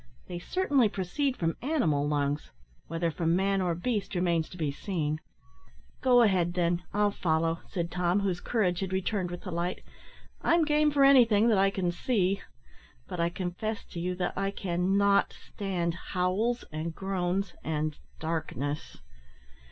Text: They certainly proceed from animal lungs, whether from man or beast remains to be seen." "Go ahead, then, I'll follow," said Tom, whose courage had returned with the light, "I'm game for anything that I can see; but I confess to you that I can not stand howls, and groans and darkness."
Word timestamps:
They 0.27 0.39
certainly 0.39 0.89
proceed 0.89 1.37
from 1.37 1.57
animal 1.61 2.07
lungs, 2.07 2.49
whether 2.87 3.11
from 3.11 3.35
man 3.35 3.61
or 3.61 3.75
beast 3.75 4.15
remains 4.15 4.49
to 4.49 4.57
be 4.57 4.71
seen." 4.71 5.19
"Go 6.01 6.23
ahead, 6.23 6.55
then, 6.55 6.81
I'll 6.91 7.11
follow," 7.11 7.59
said 7.67 7.91
Tom, 7.91 8.21
whose 8.21 8.41
courage 8.41 8.79
had 8.79 8.93
returned 8.93 9.29
with 9.29 9.41
the 9.41 9.51
light, 9.51 9.83
"I'm 10.41 10.65
game 10.65 10.89
for 10.89 11.03
anything 11.03 11.49
that 11.49 11.59
I 11.59 11.69
can 11.69 11.91
see; 11.91 12.41
but 13.07 13.19
I 13.19 13.29
confess 13.29 13.85
to 13.91 13.99
you 13.99 14.15
that 14.15 14.35
I 14.35 14.49
can 14.49 14.97
not 14.97 15.33
stand 15.33 15.93
howls, 15.93 16.63
and 16.71 16.95
groans 16.95 17.53
and 17.63 17.95
darkness." 18.19 19.01